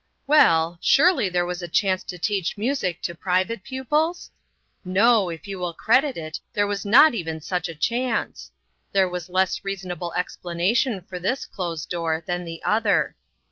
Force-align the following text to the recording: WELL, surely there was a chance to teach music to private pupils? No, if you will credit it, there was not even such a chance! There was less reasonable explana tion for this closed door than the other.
WELL, 0.25 0.79
surely 0.81 1.29
there 1.29 1.45
was 1.45 1.61
a 1.61 1.67
chance 1.67 2.03
to 2.05 2.17
teach 2.17 2.57
music 2.57 3.03
to 3.03 3.13
private 3.13 3.61
pupils? 3.61 4.31
No, 4.83 5.29
if 5.29 5.47
you 5.47 5.59
will 5.59 5.75
credit 5.75 6.17
it, 6.17 6.39
there 6.53 6.65
was 6.65 6.83
not 6.83 7.13
even 7.13 7.39
such 7.39 7.69
a 7.69 7.75
chance! 7.75 8.49
There 8.93 9.07
was 9.07 9.29
less 9.29 9.63
reasonable 9.63 10.11
explana 10.17 10.75
tion 10.75 11.01
for 11.03 11.19
this 11.19 11.45
closed 11.45 11.91
door 11.91 12.23
than 12.25 12.45
the 12.45 12.63
other. 12.63 13.15